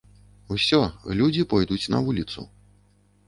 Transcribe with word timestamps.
Усё, 0.55 0.77
людзі 1.19 1.43
пойдуць 1.51 1.91
на 1.97 2.01
вуліцу. 2.07 2.47